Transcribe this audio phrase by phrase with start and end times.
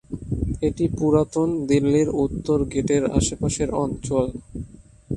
[0.61, 4.25] এটি পুরাতন দিল্লির উত্তর গেটের আশেপাশের অঞ্চল।